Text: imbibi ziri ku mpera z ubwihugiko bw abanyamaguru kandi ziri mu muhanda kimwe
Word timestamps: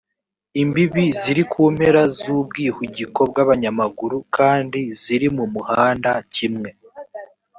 imbibi 0.61 1.03
ziri 1.19 1.43
ku 1.51 1.61
mpera 1.75 2.01
z 2.17 2.19
ubwihugiko 2.39 3.19
bw 3.29 3.35
abanyamaguru 3.43 4.17
kandi 4.35 4.79
ziri 5.01 5.27
mu 5.35 5.45
muhanda 5.53 6.11
kimwe 6.35 6.69